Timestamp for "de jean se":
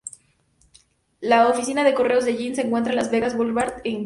2.25-2.61